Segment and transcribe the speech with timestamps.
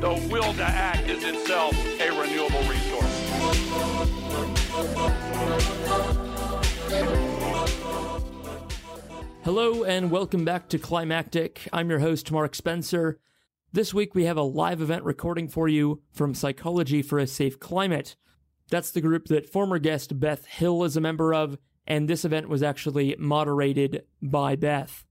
[0.00, 3.16] the will to act is itself a renewable resource.
[9.42, 11.66] Hello and welcome back to Climactic.
[11.72, 13.18] I'm your host, Mark Spencer.
[13.72, 17.58] This week we have a live event recording for you from Psychology for a Safe
[17.58, 18.16] Climate.
[18.68, 21.56] That's the group that former guest Beth Hill is a member of,
[21.86, 25.05] and this event was actually moderated by Beth.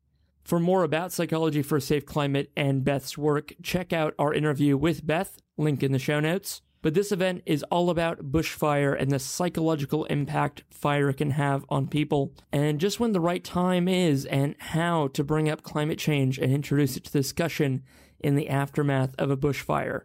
[0.46, 4.78] For more about Psychology for a Safe Climate and Beth's work, check out our interview
[4.78, 6.62] with Beth, link in the show notes.
[6.84, 11.88] But this event is all about bushfire and the psychological impact fire can have on
[11.88, 16.38] people, and just when the right time is, and how to bring up climate change
[16.38, 17.82] and introduce it to discussion
[18.20, 20.02] in the aftermath of a bushfire.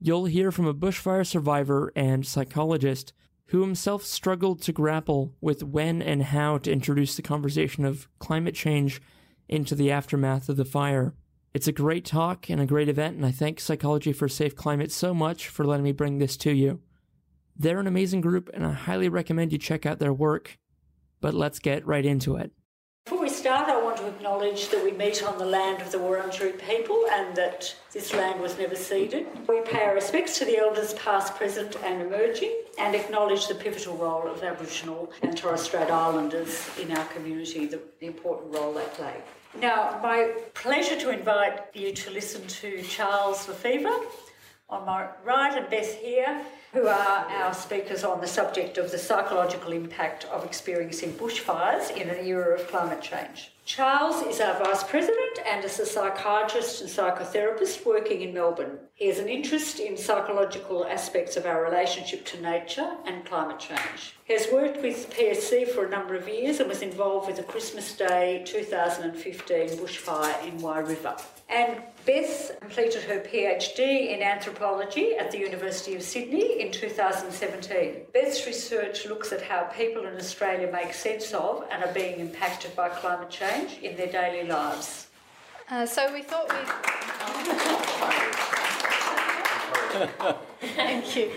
[0.00, 3.12] You'll hear from a bushfire survivor and psychologist
[3.50, 8.56] who himself struggled to grapple with when and how to introduce the conversation of climate
[8.56, 9.00] change
[9.48, 11.14] into the aftermath of the fire.
[11.54, 14.92] It's a great talk and a great event, and I thank Psychology for Safe Climate
[14.92, 16.80] so much for letting me bring this to you.
[17.56, 20.58] They're an amazing group, and I highly recommend you check out their work.
[21.20, 22.52] But let's get right into it.
[23.06, 25.98] Before we start, I want to acknowledge that we meet on the land of the
[25.98, 29.28] Wurundjeri people and that this land was never ceded.
[29.46, 33.96] We pay our respects to the elders past, present and emerging and acknowledge the pivotal
[33.96, 38.84] role of Aboriginal and Torres Strait Islanders in our community, the, the important role they
[38.94, 39.14] play.
[39.60, 44.00] Now, my pleasure to invite you to listen to Charles Lefevre
[44.68, 46.42] on my right and Beth here,
[46.76, 52.10] who are our speakers on the subject of the psychological impact of experiencing bushfires in
[52.10, 53.50] an era of climate change.
[53.66, 58.78] Charles is our Vice President and is a psychiatrist and psychotherapist working in Melbourne.
[58.94, 64.14] He has an interest in psychological aspects of our relationship to nature and climate change.
[64.24, 67.42] He has worked with PSC for a number of years and was involved with the
[67.42, 71.16] Christmas Day 2015 bushfire in Wye River.
[71.48, 78.06] And Beth completed her PhD in anthropology at the University of Sydney in 2017.
[78.12, 82.74] Beth's research looks at how people in Australia make sense of and are being impacted
[82.74, 85.08] by climate change in their daily lives.
[85.68, 86.68] Uh, so we thought we'd.
[90.76, 91.30] Thank you.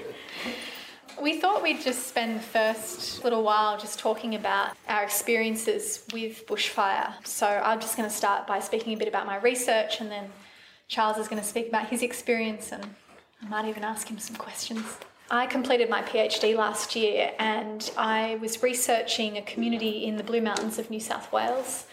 [1.22, 6.46] We thought we'd just spend the first little while just talking about our experiences with
[6.48, 7.14] bushfire.
[7.26, 10.30] So I'm just going to start by speaking a bit about my research, and then
[10.88, 12.86] Charles is going to speak about his experience, and
[13.42, 14.86] I might even ask him some questions.
[15.32, 20.42] I completed my PhD last year, and I was researching a community in the Blue
[20.42, 21.86] Mountains of New South Wales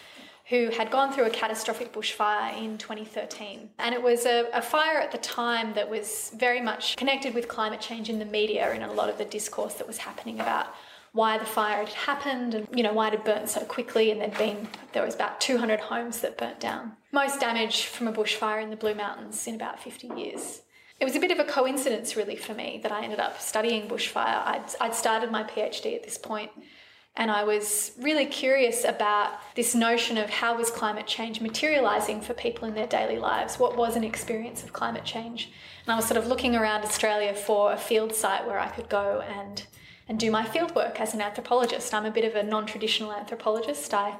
[0.48, 3.68] who had gone through a catastrophic bushfire in 2013.
[3.78, 7.48] And it was a, a, fire at the time that was very much connected with
[7.48, 10.68] climate change in the media and a lot of the discourse that was happening about
[11.12, 14.20] why the fire had happened and you know why it had burnt so quickly and
[14.20, 16.92] there'd been there was about 200 homes that burnt down.
[17.10, 20.62] Most damage from a bushfire in the blue mountains in about 50 years.
[21.00, 23.88] It was a bit of a coincidence really for me that i ended up studying
[23.88, 24.46] bushfire.
[24.46, 26.52] I'd, I'd started my phd at this point
[27.16, 32.34] and I was really curious about this notion of how was climate change materializing for
[32.34, 33.58] people in their daily lives?
[33.58, 35.50] What was an experience of climate change?
[35.86, 38.88] And I was sort of looking around Australia for a field site where I could
[38.88, 39.66] go and
[40.08, 41.92] and do my fieldwork as an anthropologist.
[41.92, 43.92] I'm a bit of a non-traditional anthropologist.
[43.92, 44.14] I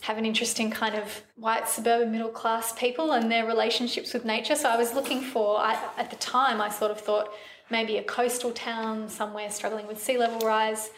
[0.00, 4.24] have an interest in kind of white suburban middle class people and their relationships with
[4.24, 4.56] nature.
[4.56, 7.32] So I was looking for, I, at the time, I sort of thought
[7.70, 10.90] maybe a coastal town somewhere struggling with sea level rise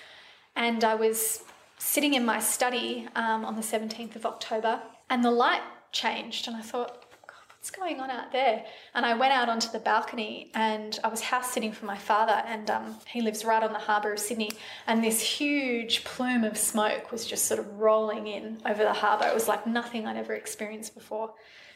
[0.57, 1.43] and I was
[1.79, 5.63] sitting in my study um, on the 17th of October, and the light
[5.93, 8.65] changed, and I thought, God, what's going on out there?
[8.95, 12.43] And I went out onto the balcony and I was house sitting for my father,
[12.47, 14.51] and um, he lives right on the harbour of Sydney.
[14.87, 19.27] And this huge plume of smoke was just sort of rolling in over the harbour.
[19.27, 21.33] It was like nothing I'd ever experienced before.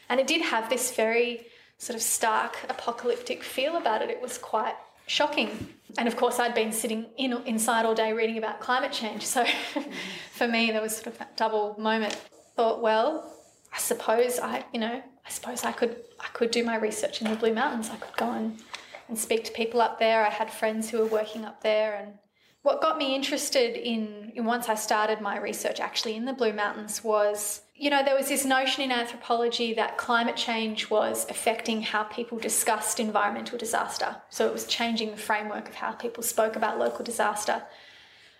[0.07, 1.47] And it did have this very
[1.77, 4.09] sort of stark apocalyptic feel about it.
[4.09, 4.75] It was quite
[5.07, 5.67] shocking.
[5.97, 9.25] And of course, I'd been sitting in, inside all day reading about climate change.
[9.25, 9.45] So
[10.31, 12.13] for me, there was sort of that double moment.
[12.55, 13.33] Thought, well,
[13.73, 17.29] I suppose I, you know, I suppose I could, I could do my research in
[17.29, 17.89] the Blue Mountains.
[17.89, 18.59] I could go and,
[19.07, 20.25] and speak to people up there.
[20.25, 22.13] I had friends who were working up there, and
[22.65, 26.51] What got me interested in, in once I started my research actually in the Blue
[26.51, 31.83] Mountains was, you know, there was this notion in anthropology that climate change was affecting
[31.83, 34.15] how people discussed environmental disaster.
[34.31, 37.61] So it was changing the framework of how people spoke about local disaster.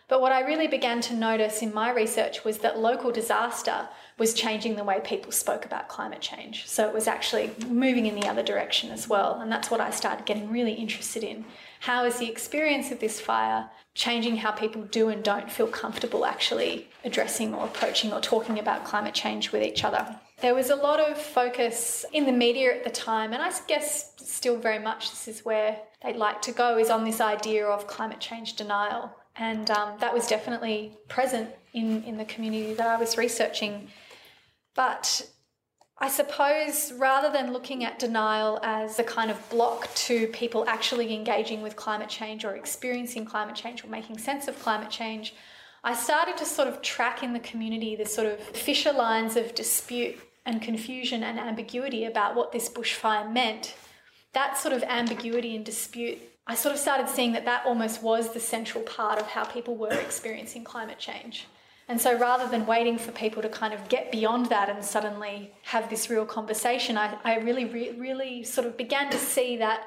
[0.08, 4.34] But what I really began to notice in my research was that local disaster was
[4.34, 6.68] changing the way people spoke about climate change.
[6.68, 9.40] So it was actually moving in the other direction as well.
[9.42, 11.46] And that's what I started getting really interested in.
[11.82, 16.26] How is the experience of this fire changing how people do and don't feel comfortable
[16.26, 20.20] actually addressing or approaching or talking about climate change with each other?
[20.42, 24.12] There was a lot of focus in the media at the time, and I guess
[24.18, 27.88] still very much this is where they'd like to go, is on this idea of
[27.88, 32.98] climate change denial and um, that was definitely present in, in the community that I
[32.98, 33.90] was researching.
[34.76, 35.30] But
[35.98, 41.14] I suppose rather than looking at denial as a kind of block to people actually
[41.14, 45.34] engaging with climate change or experiencing climate change or making sense of climate change,
[45.84, 49.56] I started to sort of track in the community the sort of fissure lines of
[49.56, 53.76] dispute and confusion and ambiguity about what this bushfire meant.
[54.34, 58.32] That sort of ambiguity and dispute I sort of started seeing that that almost was
[58.32, 61.48] the central part of how people were experiencing climate change.
[61.88, 65.54] And so rather than waiting for people to kind of get beyond that and suddenly
[65.64, 69.84] have this real conversation, I, I really, re- really sort of began to see that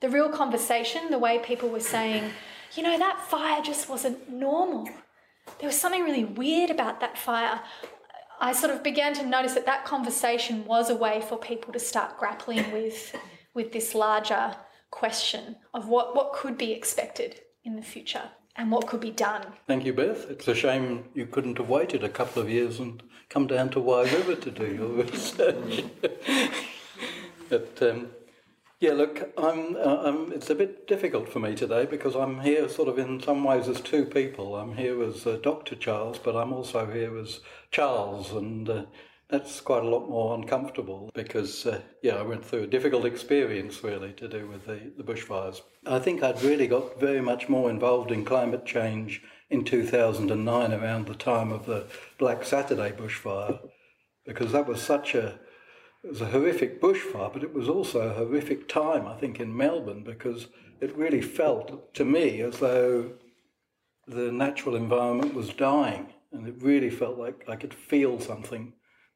[0.00, 2.30] the real conversation, the way people were saying,
[2.74, 4.88] you know, that fire just wasn't normal.
[5.58, 7.60] There was something really weird about that fire.
[8.40, 11.78] I sort of began to notice that that conversation was a way for people to
[11.78, 13.14] start grappling with,
[13.52, 14.56] with this larger
[14.90, 19.46] question of what, what could be expected in the future and what could be done.
[19.66, 20.30] Thank you, Beth.
[20.30, 23.80] It's a shame you couldn't have waited a couple of years and come down to
[23.80, 25.84] Wye River to do your research.
[27.48, 28.08] but um,
[28.80, 32.68] yeah, look, I'm, uh, I'm, it's a bit difficult for me today because I'm here
[32.68, 34.56] sort of in some ways as two people.
[34.56, 35.74] I'm here as uh, Dr.
[35.74, 37.40] Charles, but I'm also here as
[37.70, 38.84] Charles, and uh,
[39.34, 43.82] that's quite a lot more uncomfortable because, uh, yeah, I went through a difficult experience
[43.82, 45.60] really to do with the, the bushfires.
[45.84, 51.06] I think I'd really got very much more involved in climate change in 2009 around
[51.08, 51.86] the time of the
[52.16, 53.58] Black Saturday bushfire
[54.24, 55.40] because that was such a
[56.04, 59.56] it was a horrific bushfire, but it was also a horrific time, I think, in
[59.56, 60.48] Melbourne because
[60.80, 63.14] it really felt to me as though
[64.06, 68.74] the natural environment was dying, and it really felt like I could feel something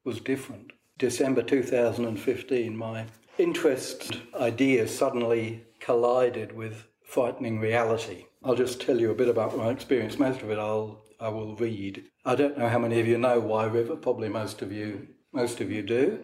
[0.08, 0.72] was different.
[0.96, 3.04] December 2015, my
[3.36, 8.24] interest ideas suddenly collided with frightening reality.
[8.42, 10.18] I'll just tell you a bit about my experience.
[10.18, 12.04] Most of it I'll I will read.
[12.24, 13.96] I don't know how many of you know Wye River.
[13.96, 16.20] Probably most of you most of you do.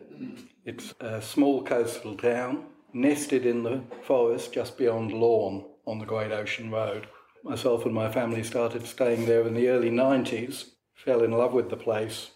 [0.65, 2.65] It's a small coastal town
[2.95, 7.07] nested in the forest just beyond Lorne on the Great Ocean Road.
[7.43, 11.69] Myself and my family started staying there in the early 90s, fell in love with
[11.69, 12.31] the place,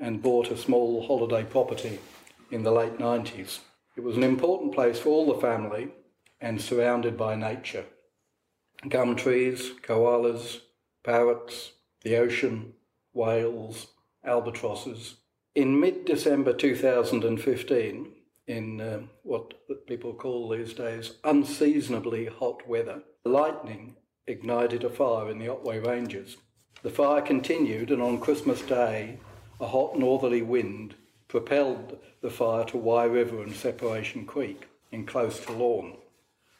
[0.00, 1.98] and bought a small holiday property
[2.50, 3.60] in the late 90s.
[3.96, 5.88] It was an important place for all the family
[6.40, 7.84] and surrounded by nature.
[8.88, 10.60] Gum trees, koalas,
[11.02, 11.72] parrots,
[12.02, 12.74] the ocean,
[13.12, 13.88] whales,
[14.24, 15.16] albatrosses.
[15.54, 18.12] In mid December 2015,
[18.46, 19.54] in uh, what
[19.86, 23.96] people call these days unseasonably hot weather, lightning
[24.26, 26.36] ignited a fire in the Otway Ranges.
[26.82, 29.18] The fire continued, and on Christmas Day,
[29.60, 30.94] a hot northerly wind
[31.26, 35.96] propelled the fire to Wye River and Separation Creek in close to Lorne.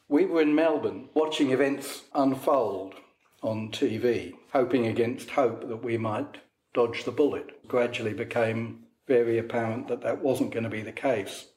[0.07, 2.95] We were in Melbourne watching events unfold
[3.41, 6.37] on TV, hoping against hope that we might
[6.73, 7.67] dodge the bullet.
[7.67, 11.47] Gradually became very apparent that that wasn't going to be the case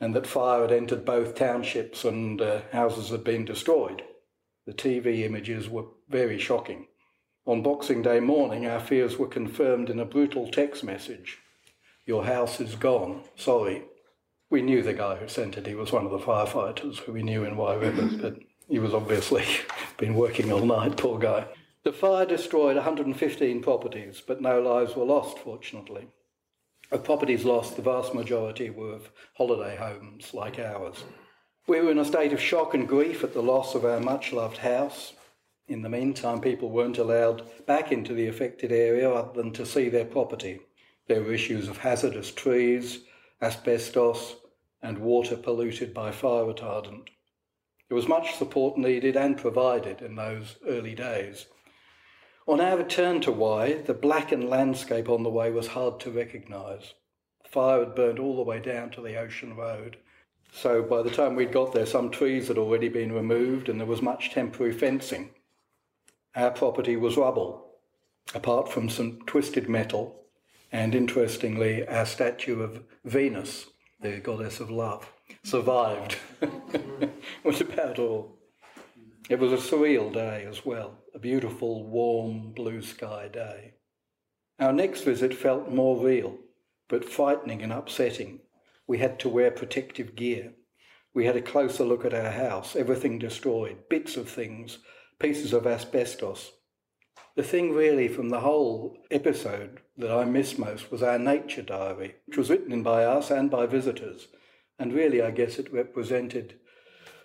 [0.00, 4.02] and that fire had entered both townships and uh, houses had been destroyed.
[4.66, 6.88] The TV images were very shocking.
[7.46, 11.40] On Boxing Day morning, our fears were confirmed in a brutal text message
[12.06, 13.22] Your house is gone.
[13.36, 13.82] Sorry.
[14.48, 15.66] We knew the guy who sent it.
[15.66, 18.94] He was one of the firefighters who we knew in Wye River, but he was
[18.94, 19.44] obviously
[19.98, 21.46] been working all night, poor guy.
[21.82, 26.06] The fire destroyed 115 properties, but no lives were lost, fortunately.
[26.90, 31.04] Of properties lost, the vast majority were of holiday homes like ours.
[31.66, 34.32] We were in a state of shock and grief at the loss of our much
[34.32, 35.12] loved house,
[35.66, 39.88] in the meantime, people weren't allowed back into the affected area other than to see
[39.88, 40.60] their property.
[41.08, 43.00] There were issues of hazardous trees,
[43.40, 44.36] asbestos,
[44.82, 47.08] and water polluted by fire retardant.
[47.88, 51.46] There was much support needed and provided in those early days.
[52.46, 56.92] On our return to Wye, the blackened landscape on the way was hard to recognise.
[57.48, 59.96] Fire had burned all the way down to the ocean road.
[60.52, 63.86] So by the time we'd got there, some trees had already been removed and there
[63.86, 65.30] was much temporary fencing
[66.36, 67.66] Our property was rubble,
[68.34, 70.24] apart from some twisted metal
[70.72, 73.66] and, interestingly, our statue of Venus,
[74.00, 75.12] the goddess of love,
[75.44, 76.16] survived.
[77.44, 78.36] was about all.
[79.30, 83.74] It was a surreal day as well, a beautiful, warm, blue sky day.
[84.58, 86.38] Our next visit felt more real,
[86.88, 88.40] but frightening and upsetting.
[88.88, 90.54] We had to wear protective gear.
[91.14, 94.78] We had a closer look at our house, everything destroyed, bits of things,
[95.18, 96.52] pieces of asbestos.
[97.36, 102.16] The thing really from the whole episode that I miss most was our nature diary,
[102.26, 104.28] which was written in by us and by visitors.
[104.78, 106.54] And really, I guess it represented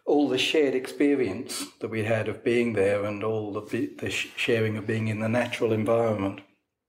[0.05, 4.77] all the shared experience that we had of being there and all the, the sharing
[4.77, 6.41] of being in the natural environment.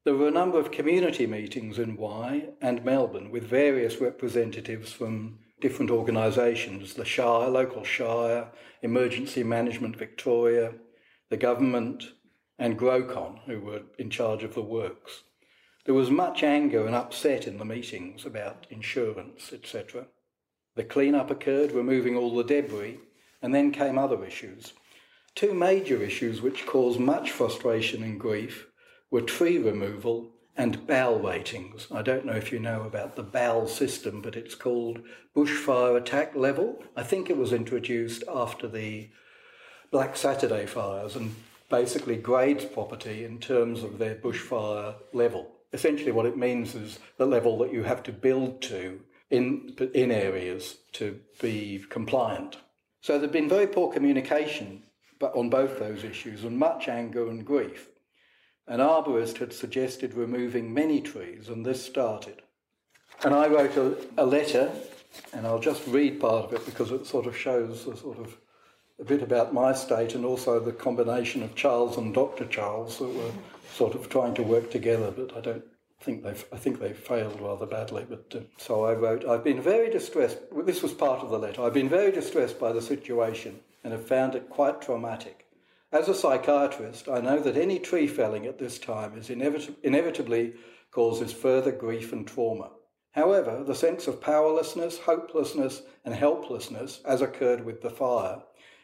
[0.05, 5.39] There were a number of community meetings in Wye and Melbourne with various representatives from
[5.61, 8.49] different organisations the Shire, local Shire,
[8.81, 10.73] Emergency Management Victoria,
[11.31, 12.13] the government,
[12.59, 15.23] and Grocon, who were in charge of the works.
[15.87, 20.09] There was much anger and upset in the meetings about insurance, etc.
[20.77, 23.01] The clean-up occurred, removing all the debris,
[23.41, 24.75] and then came other issues.
[25.35, 28.67] Two major issues which caused much frustration and grief
[29.11, 31.87] were tree removal and BAL ratings.
[31.91, 35.01] I don't know if you know about the BAL system, but it's called
[35.35, 36.83] Bushfire Attack Level.
[36.95, 39.09] I think it was introduced after the
[39.91, 41.35] Black Saturday fires and
[41.69, 45.51] basically grades property in terms of their bushfire level.
[45.73, 50.11] Essentially, what it means is the level that you have to build to in, in
[50.11, 52.57] areas to be compliant.
[53.01, 54.83] So there'd been very poor communication
[55.21, 57.89] on both those issues and much anger and grief.
[58.67, 62.43] An arborist had suggested removing many trees, and this started.
[63.25, 64.71] And I wrote a, a letter,
[65.33, 68.37] and I'll just read part of it because it sort of shows the sort of
[69.01, 72.45] a bit about my state and also the combination of Charles and Dr.
[72.47, 73.33] Charles that were
[73.73, 75.65] sort of trying to work together, but I don't
[76.01, 78.07] think they I think they failed rather badly.
[78.09, 80.39] But uh, so I wrote, I've been very distressed.
[80.65, 81.63] This was part of the letter.
[81.63, 85.47] I've been very distressed by the situation and have found it quite traumatic.
[85.93, 90.55] As a psychiatrist, I know that any tree felling at this time is inevit- inevitably
[90.93, 92.71] causes further grief and trauma.
[93.13, 98.43] However, the sense of powerlessness, hopelessness, and helplessness, as occurred with the fire,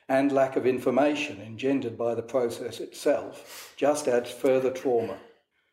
[0.09, 5.19] and lack of information engendered by the process itself, just adds further trauma.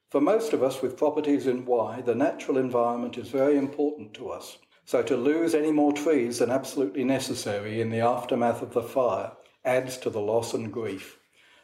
[0.09, 4.29] For most of us with properties in Wye, the natural environment is very important to
[4.29, 4.57] us.
[4.85, 9.31] So to lose any more trees than absolutely necessary in the aftermath of the fire
[9.65, 11.19] adds to the loss and grief.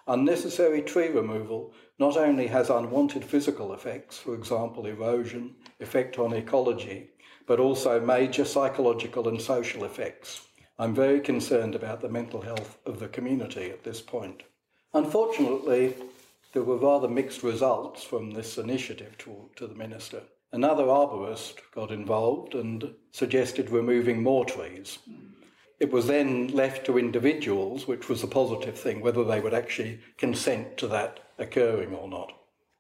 [0.08, 7.12] Unnecessary tree removal not only has unwanted physical effects, for example, erosion, effect on ecology,
[7.46, 10.49] but also major psychological and social effects.
[10.81, 14.43] I'm very concerned about the mental health of the community at this point.
[14.93, 15.93] Unfortunately,
[16.53, 20.21] there were rather mixed results from this initiative to, to the minister.
[20.53, 25.00] Another arborist got involved and suggested removing more trees.
[25.81, 30.00] It was then left to individuals, which was a positive thing, whether they would actually
[30.17, 32.31] consent to that occurring or not.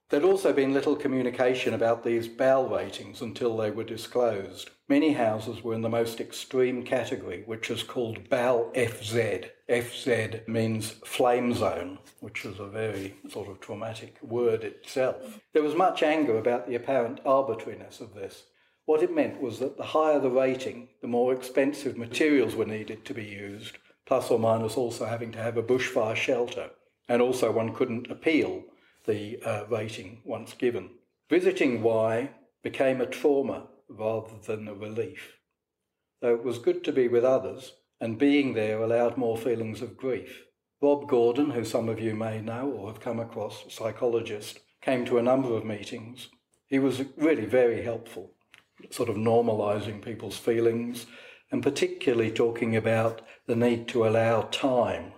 [0.07, 4.69] There'd also been little communication about these BAL ratings until they were disclosed.
[4.89, 9.51] Many houses were in the most extreme category, which is called BAL FZ.
[9.69, 15.41] FZ means flame zone, which is a very sort of traumatic word itself.
[15.53, 18.45] There was much anger about the apparent arbitrariness of this.
[18.85, 23.05] What it meant was that the higher the rating, the more expensive materials were needed
[23.05, 23.77] to be used,
[24.07, 26.71] plus or minus also having to have a bushfire shelter.
[27.07, 28.63] And also, one couldn't appeal
[29.05, 30.89] the uh, rating once given.
[31.29, 32.31] Visiting Wye
[32.63, 35.37] became a trauma rather than a relief.
[36.21, 39.97] Though it was good to be with others, and being there allowed more feelings of
[39.97, 40.43] grief.
[40.81, 45.05] Rob Gordon, who some of you may know or have come across, a psychologist, came
[45.05, 46.29] to a number of meetings.
[46.67, 48.31] He was really very helpful
[48.91, 51.05] sort of normalizing people's feelings
[51.51, 55.11] and particularly talking about the need to allow time.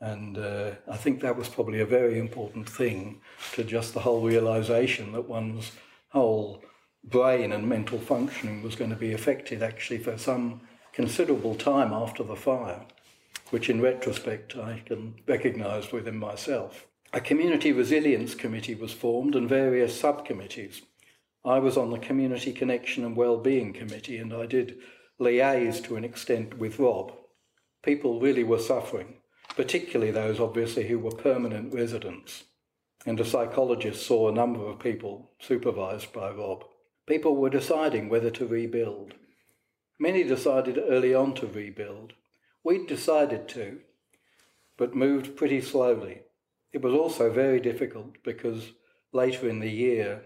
[0.00, 3.20] And uh, I think that was probably a very important thing
[3.54, 5.72] to just the whole realization that one's
[6.08, 6.62] whole
[7.04, 10.60] brain and mental functioning was going to be affected actually for some
[10.92, 12.82] considerable time after the fire,
[13.50, 16.86] which in retrospect I can recognize within myself.
[17.12, 20.82] A community resilience committee was formed and various subcommittees
[21.44, 24.78] I was on the Community Connection and Wellbeing Committee and I did
[25.20, 27.12] liaise to an extent with Rob.
[27.82, 29.16] People really were suffering,
[29.56, 32.44] particularly those obviously who were permanent residents.
[33.04, 36.64] And a psychologist saw a number of people supervised by Rob.
[37.06, 39.14] People were deciding whether to rebuild.
[39.98, 42.12] Many decided early on to rebuild.
[42.64, 43.80] We'd decided to,
[44.76, 46.22] but moved pretty slowly.
[46.72, 48.72] it was also very difficult because
[49.12, 50.22] later in the year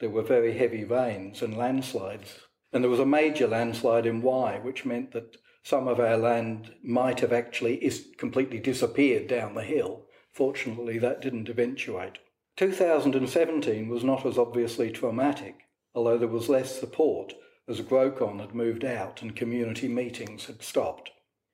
[0.00, 2.40] there were very heavy rains and landslides.
[2.72, 6.74] And there was a major landslide in Wye, which meant that some of our land
[6.82, 10.06] might have actually is completely disappeared down the hill.
[10.32, 12.18] Fortunately, that didn't eventuate.
[12.56, 15.65] 2017 was not as obviously traumatic,
[15.96, 17.32] although there was less support
[17.66, 21.10] as GROCON had moved out and community meetings had stopped.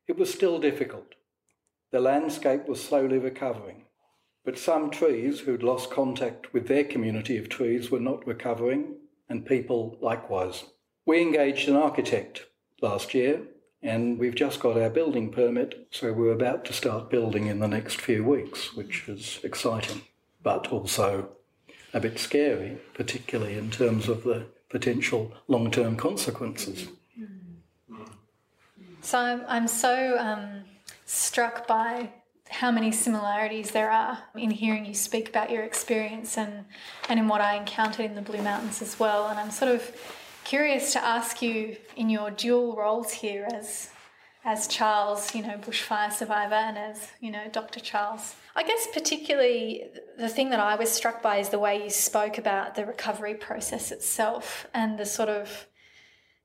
[0.09, 1.15] It was still difficult.
[1.93, 3.85] The landscape was slowly recovering,
[4.45, 8.97] but some trees who'd lost contact with their community of trees were not recovering,
[9.29, 10.65] and people likewise.
[11.07, 12.47] We engaged an architect
[12.81, 13.43] last year,
[13.81, 17.69] and we've just got our building permit, so we're about to start building in the
[17.69, 20.03] next few weeks, which is exciting,
[20.43, 21.31] but also
[21.95, 26.89] a bit scary, particularly in terms of the potential long term consequences.
[29.03, 30.63] So I'm, I'm so um,
[31.07, 32.11] struck by
[32.49, 36.65] how many similarities there are in hearing you speak about your experience and,
[37.09, 39.29] and in what I encountered in the Blue Mountains as well.
[39.29, 39.97] And I'm sort of
[40.45, 43.91] curious to ask you in your dual roles here as
[44.45, 47.81] as Charles, you know, bushfire survivor, and as you know, Dr.
[47.81, 48.35] Charles.
[48.57, 49.85] I guess particularly
[50.19, 53.35] the thing that I was struck by is the way you spoke about the recovery
[53.35, 55.67] process itself and the sort of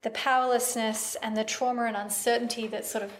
[0.03, 3.11] the powerlessness and the trauma and uncertainty that sort of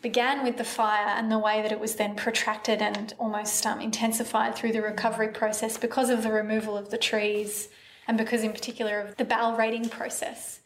[0.00, 3.80] began with the fire and the way that it was then protracted and almost um,
[3.80, 7.68] intensified through the recovery process because of the removal of the trees
[8.06, 10.60] and because, in particular, of the BAL rating process.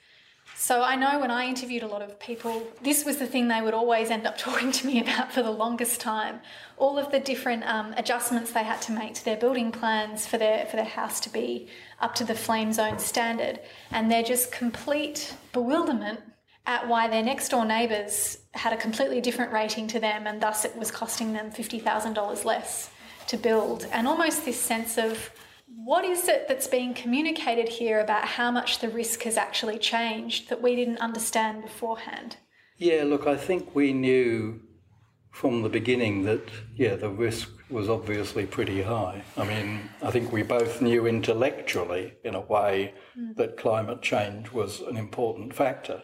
[0.56, 3.60] So I know when I interviewed a lot of people, this was the thing they
[3.60, 6.40] would always end up talking to me about for the longest time.
[6.76, 10.38] All of the different um, adjustments they had to make to their building plans for
[10.38, 11.68] their for their house to be
[12.00, 16.20] up to the flame zone standard, and their just complete bewilderment
[16.66, 20.64] at why their next door neighbours had a completely different rating to them, and thus
[20.64, 22.90] it was costing them fifty thousand dollars less
[23.26, 25.30] to build, and almost this sense of
[25.76, 30.48] what is it that's being communicated here about how much the risk has actually changed
[30.48, 32.36] that we didn't understand beforehand?
[32.78, 34.60] Yeah, look, I think we knew
[35.30, 36.42] from the beginning that,
[36.74, 39.24] yeah, the risk was obviously pretty high.
[39.36, 43.34] I mean, I think we both knew intellectually, in a way, mm.
[43.36, 46.02] that climate change was an important factor.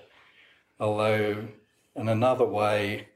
[0.81, 1.49] Although,
[1.95, 3.09] in another way,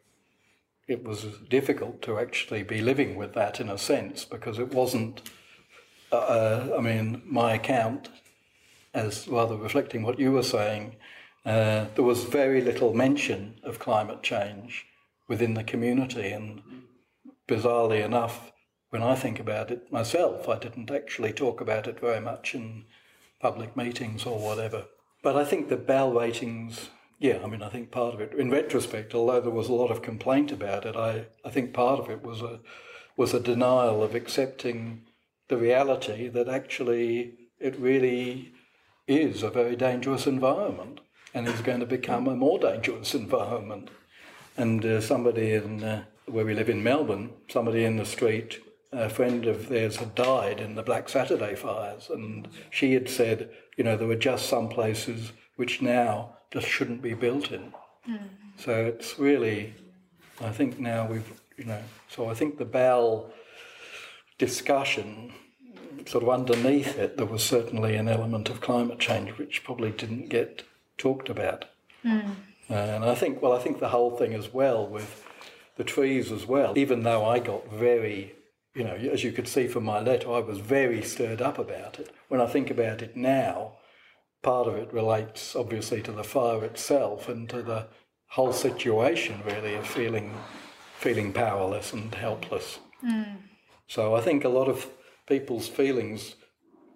[0.87, 5.23] it was difficult to actually be living with that in a sense because it wasn't
[6.17, 8.09] uh, I mean, my account,
[8.95, 10.97] as rather reflecting what you were saying,
[11.45, 14.87] uh, there was very little mention of climate change
[15.29, 16.31] within the community.
[16.31, 16.63] And
[17.49, 18.53] bizarrely enough,
[18.91, 22.85] when I think about it myself, I didn't actually talk about it very much in
[23.41, 24.85] public meetings or whatever.
[25.23, 28.51] But I think the BAL ratings, yeah, I mean, I think part of it, in
[28.51, 32.11] retrospect, although there was a lot of complaint about it, I, I think part of
[32.11, 32.61] it was a
[33.15, 35.03] was a denial of accepting
[35.53, 38.55] the reality that actually it really
[39.07, 40.99] is a very dangerous environment
[41.35, 43.91] and is going to become a more dangerous environment.
[44.57, 48.61] And uh, somebody in uh, where we live in Melbourne, somebody in the street,
[48.93, 53.51] a friend of theirs had died in the Black Saturday fires, and she had said,
[53.77, 57.75] you know, there were just some places which now just shouldn't be built in.
[58.09, 58.29] Mm.
[58.57, 59.75] So it's really,
[60.41, 63.31] I think now we've, you know, so I think the BAL
[64.39, 65.33] discussion
[66.07, 70.29] sort of underneath it, there was certainly an element of climate change which probably didn't
[70.29, 70.65] get
[70.99, 71.67] talked about.
[72.05, 72.35] Mm.
[72.69, 75.25] and I think, well, I think the whole thing as well with
[75.77, 78.35] the trees as well, even though I got very,
[78.75, 81.99] you know, as you could see from my letter, I was very stirred up about
[81.99, 82.11] it.
[82.29, 83.79] When I think about it now,
[84.43, 87.87] part of it relates obviously to the fire itself and to the
[88.29, 90.35] whole situation really of feeling
[90.99, 92.79] feeling powerless and helpless.
[93.05, 93.39] Mm.
[93.89, 94.89] So I think a lot of
[95.27, 96.37] people's feelings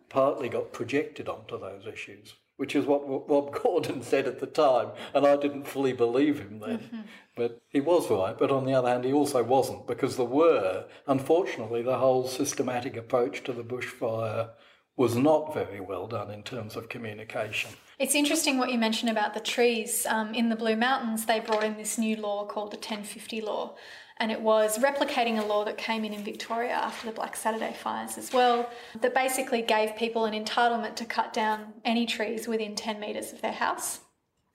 [0.08, 4.88] partly got projected onto those issues, which is what Rob Gordon said at the time,
[5.14, 6.78] and I didn't fully believe him then.
[6.78, 7.00] Mm-hmm.
[7.36, 10.86] But he was right, but on the other hand, he also wasn't, because there were,
[11.06, 14.52] unfortunately, the whole systematic approach to the bushfire
[14.96, 17.70] was not very well done in terms of communication.
[17.98, 20.06] It's interesting what you mentioned about the trees.
[20.06, 23.74] Um, in the Blue Mountains, they brought in this new law called the 1050 law,
[24.18, 27.74] and it was replicating a law that came in in Victoria after the Black Saturday
[27.74, 28.68] fires as well,
[29.00, 33.42] that basically gave people an entitlement to cut down any trees within 10 metres of
[33.42, 34.00] their house,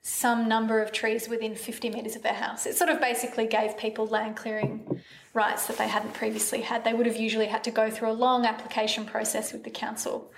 [0.02, 2.66] some number of trees within 50 metres of their house.
[2.66, 5.00] It sort of basically gave people land clearing
[5.32, 6.82] rights that they hadn't previously had.
[6.84, 10.32] They would have usually had to go through a long application process with the council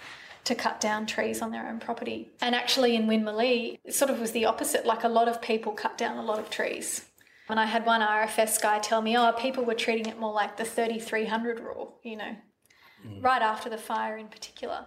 [0.44, 2.30] to cut down trees on their own property.
[2.42, 4.84] And actually, in Winmalee, it sort of was the opposite.
[4.84, 7.06] Like a lot of people cut down a lot of trees
[7.48, 10.56] And I had one RFS guy tell me, oh, people were treating it more like
[10.56, 12.34] the 3300 rule, you know,
[13.20, 14.86] right after the fire in particular.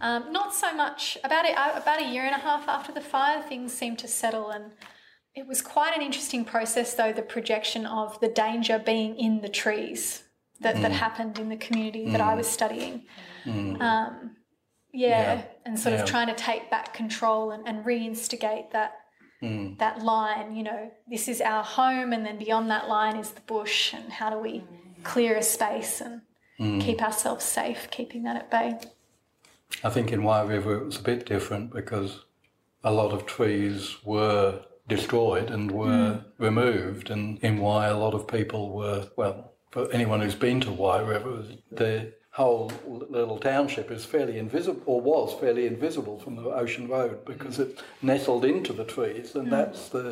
[0.00, 1.56] Um, not so much about it.
[1.56, 4.72] uh, About a year and a half after the fire, things seemed to settle, and
[5.34, 7.12] it was quite an interesting process, though.
[7.12, 10.22] The projection of the danger being in the trees
[10.60, 10.94] that, that Mm.
[10.94, 12.36] happened in the community that I Mm.
[12.38, 13.04] was studying.
[13.44, 13.80] Mm.
[13.82, 14.36] Um,
[14.92, 15.42] yeah, Yeah.
[15.66, 16.02] and sort Yeah.
[16.02, 18.92] of trying to take back control and, and reinstigate that
[19.42, 19.78] Mm.
[19.78, 20.56] that line.
[20.56, 24.12] You know, this is our home, and then beyond that line is the bush, and
[24.12, 24.64] how do we
[25.04, 26.22] clear a space and
[26.58, 26.80] Mm.
[26.80, 28.78] keep ourselves safe, keeping that at bay.
[29.84, 32.24] I think in Wye River it was a bit different because
[32.82, 36.24] a lot of trees were destroyed and were Mm.
[36.38, 40.72] removed, and in Wye a lot of people were, well, for anyone who's been to
[40.72, 42.70] Wye River, the whole
[43.10, 47.82] little township is fairly invisible, or was fairly invisible from the ocean road because it
[48.00, 49.50] nestled into the trees, and Mm.
[49.50, 50.06] that's the,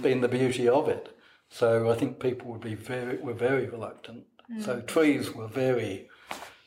[0.00, 1.04] been the beauty of it.
[1.48, 4.22] So I think people would be very, were very reluctant.
[4.60, 4.86] So Mm.
[4.86, 6.08] trees were a very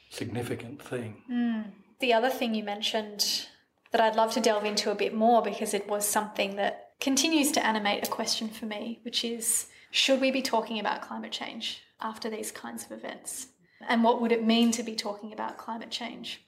[0.10, 1.24] significant thing.
[1.32, 1.64] Mm.
[2.00, 3.48] The other thing you mentioned
[3.92, 7.52] that I'd love to delve into a bit more because it was something that continues
[7.54, 11.84] to animate a question for me, which is should we be talking about climate change
[12.02, 13.48] after these kinds of events?
[13.88, 16.42] And what would it mean to be talking about climate change?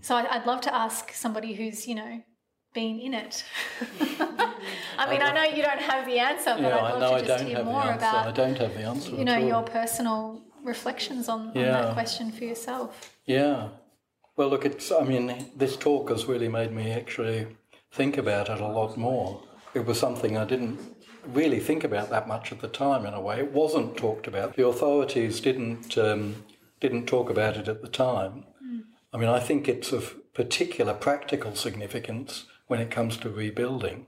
[0.00, 2.22] So I'd, love to ask somebody who's, you know,
[2.74, 3.44] been in it.
[4.98, 7.14] I mean, I know you don't have the answer, but Yeah, I'd love know to
[7.14, 10.42] I just don't hear more about, I don't have the answer you know, your personal
[10.64, 11.70] reflections on, on Yeah.
[11.82, 13.14] that question for yourself.
[13.26, 13.68] Yeah.
[14.36, 17.46] Well, look, it's, I mean, this talk has really made me actually
[17.92, 19.42] think about it a lot more.
[19.74, 20.80] It was something I didn't
[21.26, 23.38] really think about that much at the time, in a way.
[23.38, 24.56] It wasn't talked about.
[24.56, 26.42] The authorities didn't, um,
[26.80, 28.44] didn't talk about it at the time.
[29.12, 34.06] I mean, I think it's of particular practical significance when it comes to rebuilding.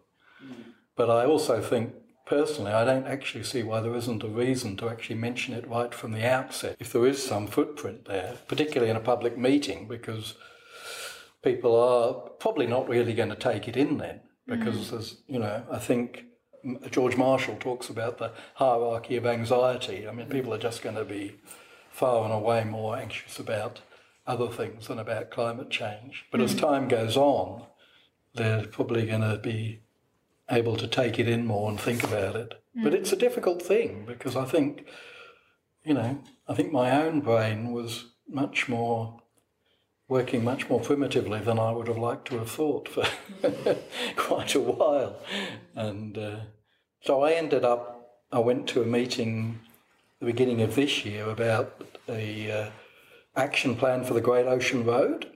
[0.96, 1.94] But I also think,
[2.26, 5.92] personally, I don't actually see why there isn't a reason to actually mention it right
[5.92, 6.76] from the outset.
[6.78, 10.34] If there is some footprint there, particularly in a public meeting, because
[11.42, 14.90] people are probably not really going to take it in then, because Mm.
[14.90, 16.26] there's, you know, I think
[16.90, 20.06] George Marshall talks about the hierarchy of anxiety.
[20.06, 21.34] I mean, people are just going to be
[21.92, 23.80] far and away more anxious about
[24.26, 26.24] other things than about climate change.
[26.30, 26.60] But as Mm.
[26.60, 27.66] time goes on,
[28.34, 29.80] they're probably going to be
[30.50, 32.54] able to take it in more and think about it.
[32.74, 32.96] But Mm.
[32.96, 34.86] it's a difficult thing because I think,
[35.84, 39.18] you know, I think my own brain was much more
[40.08, 43.04] working much more primitively than I would have liked to have thought for
[44.16, 45.16] quite a while.
[45.74, 46.40] And uh,
[47.00, 49.60] so I ended up, I went to a meeting
[50.22, 52.70] the beginning of this year about the uh,
[53.34, 55.26] action plan for the Great Ocean Road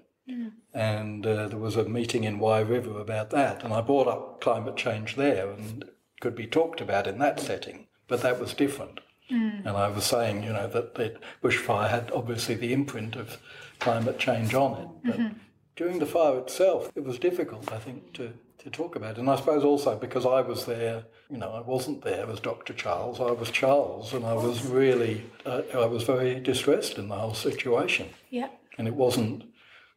[0.75, 4.41] and uh, there was a meeting in Wye River about that, and I brought up
[4.41, 5.85] climate change there, and
[6.21, 9.01] could be talked about in that setting, but that was different.
[9.31, 9.61] Mm.
[9.61, 13.39] And I was saying, you know, that the bushfire had obviously the imprint of
[13.79, 15.35] climate change on it, but Mhm.
[15.77, 18.35] during the fire itself, it was difficult, I think, to,
[18.67, 19.17] to talk about.
[19.17, 22.73] And I suppose also because I was there, you know, I wasn't there as Dr.
[22.75, 27.15] Charles, I was Charles, and I was really, uh, I was very distressed in the
[27.15, 28.09] whole situation.
[28.29, 28.49] Yeah.
[28.77, 29.45] And it wasn't,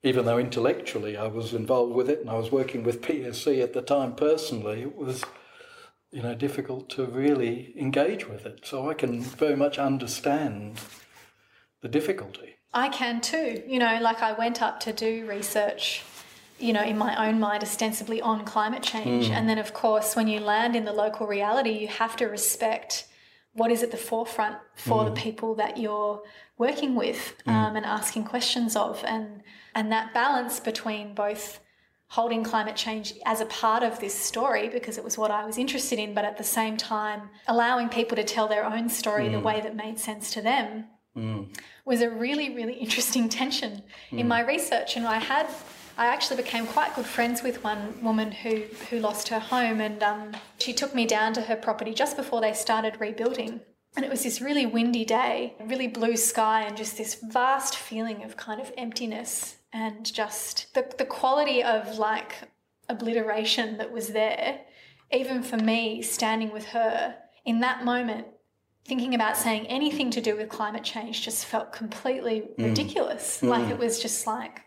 [0.03, 3.73] even though intellectually I was involved with it and I was working with PSC at
[3.73, 5.23] the time personally, it was,
[6.11, 8.59] you know, difficult to really engage with it.
[8.65, 10.79] So I can very much understand
[11.81, 12.57] the difficulty.
[12.71, 13.63] I can too.
[13.65, 16.03] You know, like I went up to do research,
[16.59, 19.29] you know, in my own mind, ostensibly on climate change.
[19.29, 19.31] Mm.
[19.31, 23.05] And then, of course, when you land in the local reality, you have to respect
[23.53, 25.15] what is at the forefront for the Mm.
[25.17, 26.21] people that you're
[26.57, 27.51] working with Mm.
[27.53, 29.03] um, and asking questions of.
[29.07, 29.41] And,
[29.73, 31.59] and that balance between both
[32.09, 35.57] holding climate change as a part of this story because it was what I was
[35.57, 39.37] interested in, but at the same time allowing people to tell their own story the
[39.37, 39.43] Mm.
[39.43, 41.55] way that made sense to them Mm.
[41.85, 44.27] was a really, really interesting tension in Mm.
[44.27, 44.95] my research.
[44.95, 45.47] And I had,
[45.99, 50.01] I actually became quite good friends with one woman who, who lost her home, and
[50.01, 53.59] um, she took me down to her property just before they started rebuilding.
[53.97, 58.23] And it was this really windy day, really blue sky, and just this vast feeling
[58.23, 62.33] of kind of emptiness and just the, the quality of like
[62.87, 64.61] obliteration that was there,
[65.11, 68.25] even for me standing with her in that moment
[68.85, 72.65] thinking about saying anything to do with climate change just felt completely Mm.
[72.69, 73.39] ridiculous.
[73.41, 73.49] Mm.
[73.49, 74.61] Like it was just like,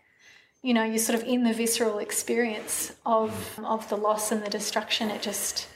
[0.63, 3.31] you know, you're sort of in the visceral experience of
[3.63, 5.11] of the loss and the destruction.
[5.11, 5.67] It just,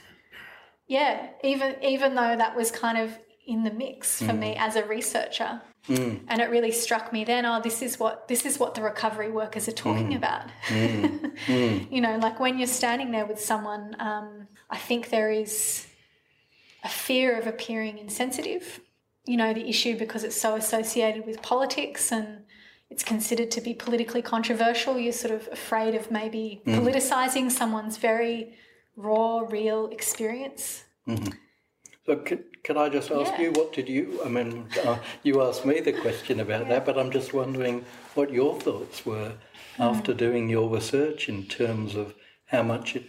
[0.86, 4.38] yeah, even even though that was kind of in the mix for Mm.
[4.38, 6.20] me as a researcher, Mm.
[6.28, 7.46] and it really struck me then.
[7.46, 10.16] Oh, this is what this is what the recovery workers are talking Mm.
[10.16, 10.42] about.
[10.68, 11.32] Mm.
[11.46, 11.92] Mm.
[11.92, 15.86] you know, like when you're standing there with someone, um, I think there is
[16.82, 18.80] a fear of appearing insensitive.
[19.24, 22.37] You know, the issue because it's so associated with politics and
[22.90, 24.98] it's considered to be politically controversial.
[24.98, 26.76] You're sort of afraid of maybe Mm.
[26.80, 28.54] politicizing someone's very
[28.96, 30.84] raw, real experience.
[31.06, 31.34] Mhm.
[32.06, 33.42] So could, could I just ask Yeah.
[33.42, 36.98] you, what did you, I mean, uh, you asked me the question about that, but
[36.98, 39.32] I'm just wondering what your thoughts were
[39.78, 42.14] after doing your research in terms of
[42.46, 43.04] how much it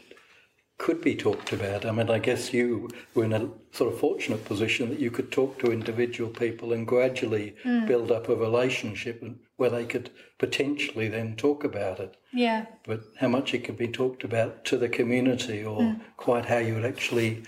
[0.79, 1.85] could be talked about.
[1.85, 5.29] I mean, I guess you were in a sort of fortunate position that you could
[5.29, 7.85] talk to individual people and gradually Mm.
[7.85, 9.21] build up a relationship
[9.57, 12.15] where they could potentially then talk about it.
[12.31, 12.65] Yeah.
[12.85, 15.99] But how much it could be talked about to the community or Mm.
[16.15, 17.43] quite how you would actually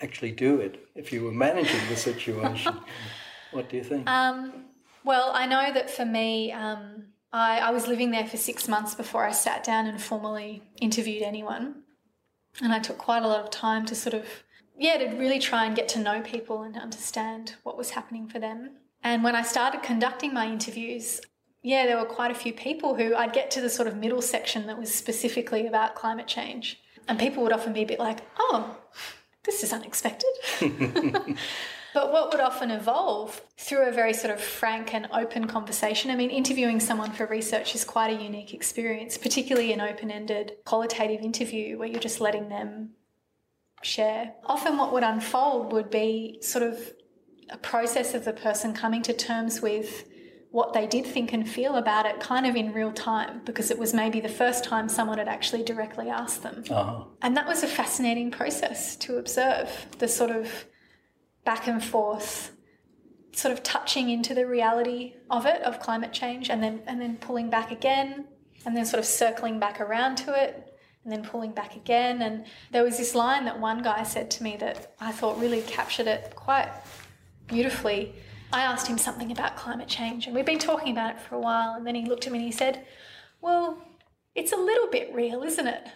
[0.00, 2.72] actually do it if you were managing the situation.
[3.50, 4.08] what do you think?
[4.08, 4.52] Um,
[5.02, 8.94] well, I know that for me, um, I, I was living there for six months
[8.94, 11.82] before I sat down and formally interviewed anyone.
[12.62, 14.26] And I took quite a lot of time to sort of,
[14.76, 18.38] yeah, to really try and get to know people and understand what was happening for
[18.38, 18.70] them.
[19.02, 21.20] And when I started conducting my interviews,
[21.62, 24.22] yeah, there were quite a few people who I'd get to the sort of middle
[24.22, 26.80] section that was specifically about climate change.
[27.06, 28.76] And people would often be a bit like, oh,
[29.44, 30.28] this is unexpected.
[31.98, 36.12] But what would often evolve through a very sort of frank and open conversation?
[36.12, 40.52] I mean, interviewing someone for research is quite a unique experience, particularly an open ended
[40.64, 42.90] qualitative interview where you're just letting them
[43.82, 44.34] share.
[44.44, 46.78] Often, what would unfold would be sort of
[47.50, 50.04] a process of the person coming to terms with
[50.52, 53.78] what they did think and feel about it kind of in real time because it
[53.78, 56.62] was maybe the first time someone had actually directly asked them.
[56.70, 57.06] Uh-huh.
[57.22, 60.48] And that was a fascinating process to observe the sort of
[61.48, 62.50] back and forth,
[63.32, 67.16] sort of touching into the reality of it, of climate change, and then and then
[67.16, 68.26] pulling back again,
[68.66, 72.20] and then sort of circling back around to it, and then pulling back again.
[72.20, 75.62] And there was this line that one guy said to me that I thought really
[75.62, 76.68] captured it quite
[77.46, 78.14] beautifully.
[78.52, 81.40] I asked him something about climate change, and we've been talking about it for a
[81.40, 82.84] while, and then he looked at me and he said,
[83.40, 83.82] Well,
[84.34, 85.88] it's a little bit real, isn't it?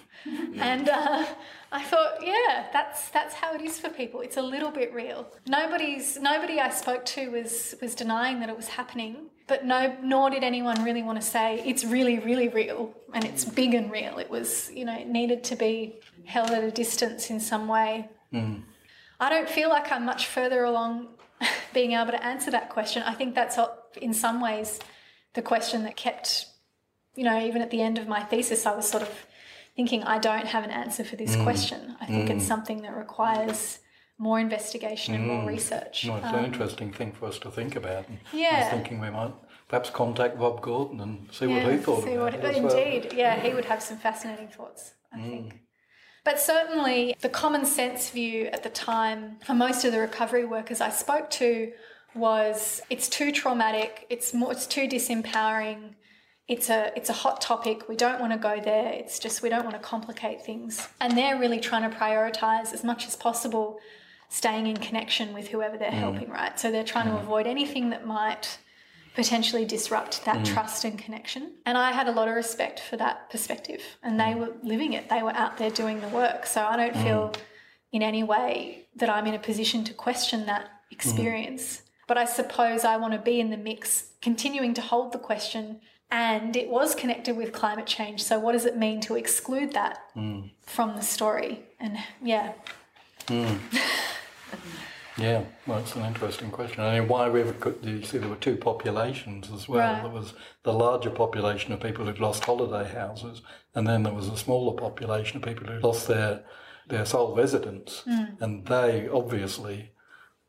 [0.58, 1.26] and uh,
[1.72, 4.20] I thought, yeah, that's that's how it is for people.
[4.20, 5.26] It's a little bit real.
[5.46, 10.30] Nobody's nobody I spoke to was was denying that it was happening, but no, nor
[10.30, 14.18] did anyone really want to say it's really, really real and it's big and real.
[14.18, 18.08] It was, you know, it needed to be held at a distance in some way.
[18.32, 18.62] Mm.
[19.18, 21.08] I don't feel like I'm much further along
[21.74, 23.02] being able to answer that question.
[23.02, 23.58] I think that's
[24.00, 24.80] in some ways
[25.34, 26.46] the question that kept,
[27.14, 29.26] you know, even at the end of my thesis, I was sort of
[29.76, 31.42] thinking I don't have an answer for this Mm.
[31.44, 31.96] question.
[32.00, 32.48] I think it's Mm.
[32.48, 33.80] something that requires
[34.18, 35.46] more investigation and more Mm.
[35.48, 36.06] research.
[36.06, 38.08] No, it's Um, an interesting thing for us to think about.
[38.08, 38.70] And I was Yeah.
[38.70, 39.34] thinking we might
[39.68, 42.56] perhaps contact Bob Gordon and see what he thought see about what- it.
[42.56, 42.76] as well.
[42.78, 44.94] Indeed, yeah, he would have some fascinating thoughts.
[45.12, 45.52] I think.
[45.54, 45.58] Mm.
[46.24, 50.80] But certainly, the common sense view at the time for most of the recovery workers
[50.80, 51.72] I spoke to
[52.14, 55.94] was it's too traumatic, it's more, it's too disempowering,
[56.48, 57.88] it's a it's a hot topic.
[57.88, 58.92] We don't want to go there.
[58.92, 62.84] It's just we don't want to complicate things, and they're really trying to prioritize as
[62.84, 63.78] much as possible
[64.28, 66.04] staying in connection with whoever they're Mm.
[66.06, 66.30] helping.
[66.30, 67.20] Right, so they're trying to Mm.
[67.22, 68.58] avoid anything that might
[69.14, 70.44] potentially disrupt that Mm.
[70.44, 71.52] trust and connection.
[71.64, 75.08] And I had a lot of respect for that perspective, and they were living it.
[75.08, 76.44] They were out there doing the work.
[76.46, 77.32] So I don't feel
[77.92, 81.82] in any way that I'm in a position to question that experience.
[82.06, 85.80] But I suppose I want to be in the mix, continuing to hold the question.
[86.10, 88.22] And it was connected with climate change.
[88.22, 90.50] So, what does it mean to exclude that Mm.
[90.62, 91.64] from the story?
[91.80, 92.52] And yeah,
[93.26, 93.58] Mm.
[95.18, 96.84] yeah, well, it's an interesting question.
[96.84, 99.94] I mean, why we River could you see there were two populations as well.
[99.94, 100.02] Right.
[100.02, 103.42] There was the larger population of people who'd lost holiday houses,
[103.74, 106.44] and then there was a smaller population of people who lost their
[106.88, 108.40] their sole residence, Mm.
[108.40, 109.90] and they obviously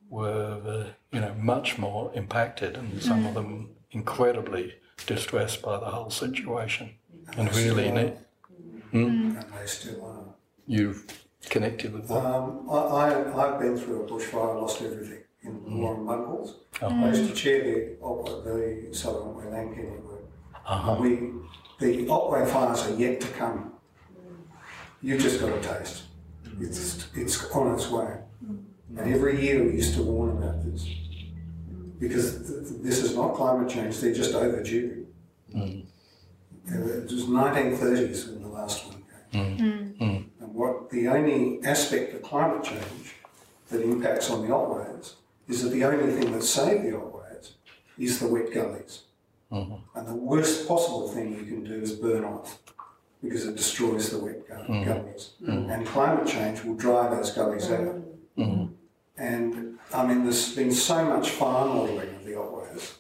[0.08, 3.28] were uh, you know much more impacted, and some Mm.
[3.30, 6.92] of them incredibly distressed by the whole situation,
[7.38, 8.14] and they really still need.
[8.92, 9.06] Hmm?
[9.38, 10.24] And they still are.
[10.66, 11.06] You've
[11.50, 12.26] connected with what?
[12.26, 16.56] Um, I, I, I've been through a bushfire, lost everything in the Warren Mudballs.
[16.82, 16.88] Oh.
[16.90, 20.24] I used to chair the, Otway- the Southern Otway Land Care Network.
[20.66, 20.98] Uh-huh.
[21.00, 21.32] We,
[21.80, 23.74] the Otway fires are yet to come.
[25.02, 26.04] You've just got a taste.
[26.60, 28.18] It's, it's on its way.
[28.98, 30.88] And every year we used to warn about this.
[32.00, 35.08] Because th- th- this is not climate change, they're just overdue.
[35.54, 35.86] Mm.
[36.68, 39.58] It was 1930s when the last one came.
[39.58, 39.98] Mm.
[40.00, 40.26] Mm.
[40.42, 43.16] And what the only aspect of climate change
[43.70, 45.14] that impacts on the Otways
[45.48, 47.52] is that the only thing that saved the Otways
[47.98, 49.04] is the wet gullies.
[49.52, 49.80] Mhm.
[49.96, 52.60] And the worst possible thing you can do is burn off
[53.24, 54.86] because it destroys the wet gu- Mhm.
[54.86, 55.32] gullies.
[55.42, 55.72] Mhm.
[55.74, 57.96] And climate change will dry those gullies out.
[59.98, 62.94] And I mean, there's been so much fire modelling of the Otways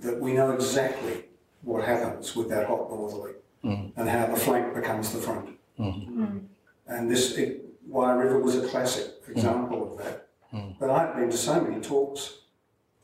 [0.00, 1.24] that we know exactly
[1.62, 3.32] what happens with that hot northerly
[3.64, 3.92] Mm.
[3.96, 5.50] and how the flank becomes the front.
[5.78, 6.46] Mm.
[6.88, 10.26] And this it, Wye River was a classic example of that.
[10.52, 10.74] Mm.
[10.80, 12.38] But I've been to so many talks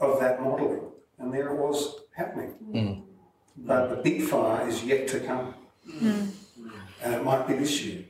[0.00, 0.82] of that modelling,
[1.18, 2.54] and there it was happening.
[2.72, 3.02] Mm.
[3.56, 5.54] But the big fire is yet to come,
[5.86, 6.30] Mm.
[7.02, 8.04] and it might be this year,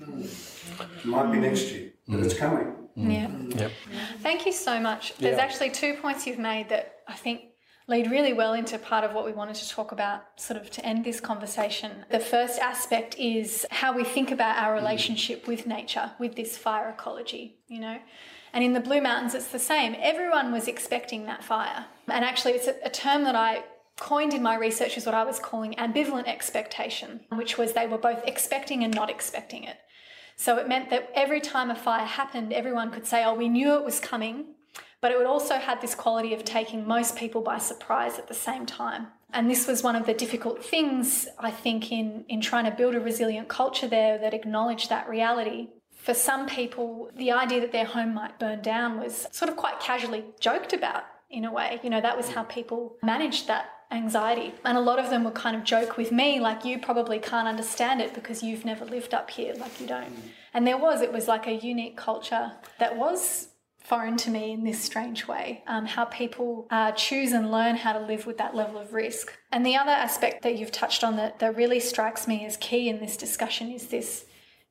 [0.00, 2.81] it might be next year, but it's coming.
[2.96, 3.54] Mm.
[3.54, 3.60] Yeah.
[3.60, 3.72] Yep.
[4.20, 5.14] Thank you so much.
[5.18, 5.44] There's Yeah.
[5.44, 7.42] actually two points you've made that I think
[7.88, 10.84] lead really well into part of what we wanted to talk about, sort of to
[10.84, 12.04] end this conversation.
[12.10, 14.76] The first aspect is how we think about our mm.
[14.76, 17.98] relationship with nature, with this fire ecology, you know?
[18.52, 19.96] And in the Blue Mountains, it's the same.
[19.98, 21.86] Everyone was expecting that fire.
[22.08, 23.64] And actually, it's a, a term that I
[23.98, 27.98] coined in my research is what I was calling ambivalent expectation, which was they were
[27.98, 29.76] both expecting and not expecting it.
[30.36, 33.74] So it meant that every time a fire happened, everyone could say, oh, we knew
[33.74, 34.46] it was coming,
[35.00, 38.34] but it would also had this quality of taking most people by surprise at the
[38.34, 39.08] same time.
[39.32, 42.94] And this was one of the difficult things, I think, in, in trying to build
[42.94, 45.68] a resilient culture there that acknowledged that reality.
[45.94, 49.80] For some people, the idea that their home might burn down was sort of quite
[49.80, 51.80] casually joked about in a way.
[51.82, 54.54] You know, that was how people managed that anxiety.
[54.64, 57.48] And a lot of them would kind of joke with me, like, you probably can't
[57.48, 60.14] understand it because you've never lived up here, like you don't.
[60.54, 64.64] And there was, it was like a unique culture that was foreign to me in
[64.64, 68.54] this strange way, um, how people uh, choose and learn how to live with that
[68.54, 69.36] level of risk.
[69.50, 72.88] And the other aspect that you've touched on that, that really strikes me as key
[72.88, 74.24] in this discussion is this,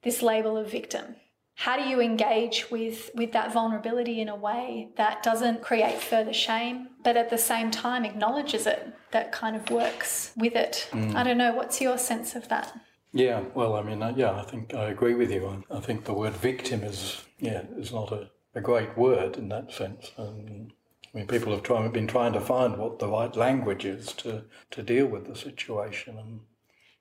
[0.04, 1.16] this label of victim.
[1.56, 6.34] How do you engage with, with that vulnerability in a way that doesn't create further
[6.34, 10.88] shame, but at the same time acknowledges it, that kind of works with it?
[10.92, 11.16] Mm.
[11.16, 12.74] I don't know, what's your sense of that?
[13.14, 15.64] Yeah, well, I mean, uh, yeah, I think I agree with you.
[15.70, 19.50] I, I think the word victim is, yeah, is not a, a great word in
[19.50, 20.12] that sense.
[20.18, 20.70] Um,
[21.14, 24.46] I mean, people have tried, been trying to find what the right language is to,
[24.72, 26.18] to deal with the situation.
[26.18, 26.40] And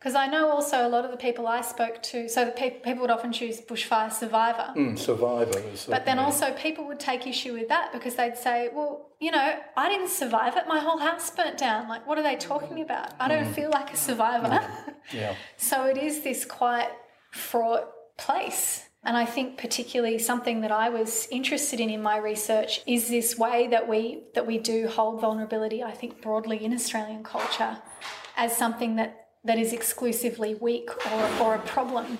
[0.00, 2.80] Because I know also a lot of the people I spoke to, so the pe-
[2.80, 4.72] people would often choose bushfire survivor.
[4.74, 5.60] mm, survivor.
[5.88, 9.58] But then also people would take issue with that because they'd say, well, you know,
[9.76, 10.64] I didn't survive it.
[10.66, 11.86] My whole house burnt down.
[11.86, 13.12] Like, what are they talking about?
[13.20, 13.54] I don't Mm.
[13.54, 14.66] feel like a survivor.
[15.12, 15.34] yeah.
[15.58, 16.88] so it is this quite
[17.30, 17.86] fraught
[18.16, 18.86] place.
[19.04, 23.36] And I think particularly something that I was interested in in my research is this
[23.38, 27.78] way that we that we do hold vulnerability, I think broadly in Australian culture,
[28.36, 32.18] as something that, that is exclusively weak or, or a problem.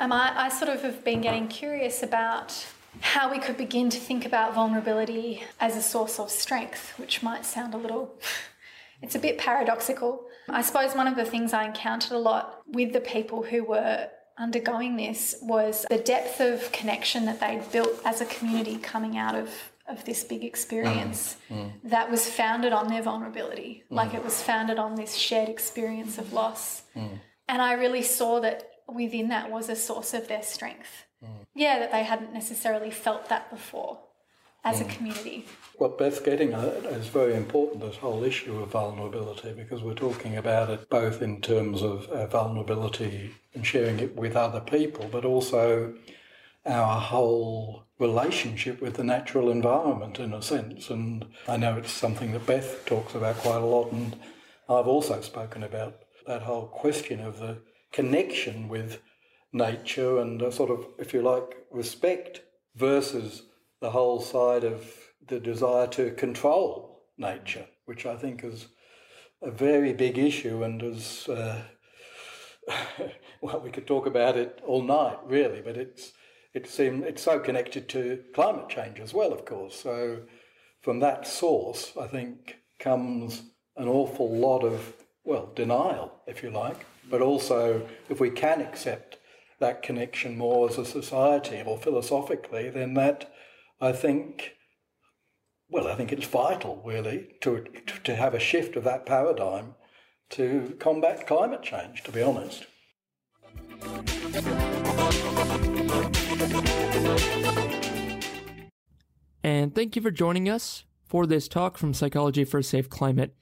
[0.00, 2.66] Um, I, I sort of have been getting curious about
[3.00, 7.44] how we could begin to think about vulnerability as a source of strength, which might
[7.44, 8.14] sound a little,
[9.02, 10.24] it's a bit paradoxical.
[10.48, 14.08] I suppose one of the things I encountered a lot with the people who were
[14.38, 19.34] undergoing this was the depth of connection that they'd built as a community coming out
[19.34, 19.50] of,
[19.88, 20.46] of this big uh-huh.
[20.46, 21.72] experience mm.
[21.84, 23.84] that was founded on their vulnerability.
[23.90, 23.96] Mm.
[23.96, 26.82] Like it was founded on this shared experience of loss.
[26.96, 27.20] Mm.
[27.48, 31.04] And I really saw that within that was a source of their strength.
[31.54, 33.98] Yeah, that they hadn't necessarily felt that before
[34.64, 35.46] as a community.
[35.76, 40.36] What Beth's getting at is very important, this whole issue of vulnerability, because we're talking
[40.36, 45.24] about it both in terms of uh, vulnerability and sharing it with other people, but
[45.24, 45.94] also
[46.66, 50.90] our whole relationship with the natural environment in a sense.
[50.90, 54.16] And I know it's something that Beth talks about quite a lot, and
[54.68, 57.58] I've also spoken about that whole question of the
[57.92, 59.00] connection with
[59.52, 62.42] nature and a sort of, if you like, respect
[62.76, 63.42] versus
[63.80, 64.94] the whole side of
[65.26, 68.68] the desire to control nature, which I think is
[69.42, 71.62] a very big issue and is, uh,
[73.40, 76.12] well, we could talk about it all night, really, but it's,
[76.54, 79.74] it seem, it's so connected to climate change as well, of course.
[79.74, 80.22] So
[80.80, 83.42] from that source, I think, comes
[83.76, 89.18] an awful lot of, well, denial, if you like, but also if we can accept
[89.60, 93.32] that connection more as a society or philosophically, then that
[93.80, 94.54] I think,
[95.68, 97.64] well, I think it's vital really to,
[98.04, 99.74] to have a shift of that paradigm
[100.30, 102.66] to combat climate change, to be honest.
[109.42, 113.34] And thank you for joining us for this talk from Psychology for a Safe Climate.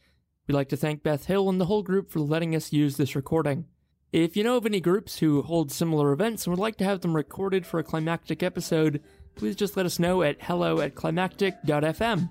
[0.47, 3.17] We'd like to thank Beth Hill and the whole group for letting us use this
[3.17, 3.67] recording.
[4.13, 7.01] If you know of any groups who hold similar events and would like to have
[7.01, 9.03] them recorded for a climactic episode,
[9.35, 12.31] please just let us know at hello at climactic.fm.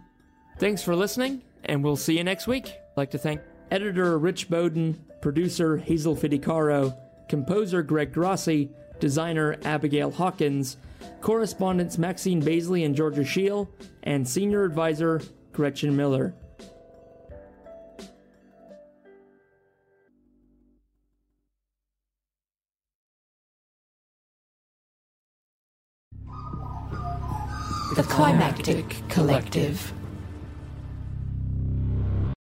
[0.58, 2.68] Thanks for listening, and we'll see you next week.
[2.68, 3.42] I'd like to thank
[3.72, 6.98] editor Rich Bowden, producer Hazel Fidecaro,
[7.28, 8.70] composer Greg Grassi,
[9.00, 10.78] designer Abigail Hawkins,
[11.22, 13.70] correspondents Maxine Baisley and Georgia Scheel,
[14.04, 15.22] and senior advisor
[15.54, 16.34] Gretchen Miller.
[27.96, 29.94] The Climactic Collective.